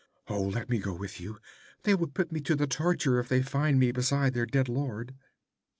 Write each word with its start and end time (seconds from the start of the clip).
Oh, 0.27 0.41
let 0.41 0.67
me 0.67 0.79
go 0.79 0.95
with 0.95 1.21
you! 1.21 1.37
They 1.83 1.93
will 1.93 2.07
put 2.07 2.31
me 2.31 2.39
to 2.39 2.55
the 2.55 2.65
torture 2.65 3.19
if 3.19 3.29
they 3.29 3.43
find 3.43 3.79
me 3.79 3.91
beside 3.91 4.33
their 4.33 4.47
dead 4.47 4.67
lord.' 4.67 5.13